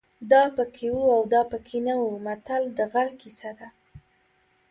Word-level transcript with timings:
دا 0.31 0.43
پکې 0.57 0.87
وو 0.95 1.05
او 1.15 1.21
دا 1.33 1.41
پکې 1.51 1.77
نه 1.87 1.93
وو 1.99 2.09
متل 2.25 2.63
د 2.77 2.79
غل 2.91 3.09
کیسه 3.21 3.51
ده 3.59 3.67